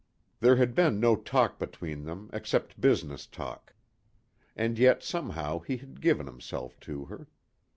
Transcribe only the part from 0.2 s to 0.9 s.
There had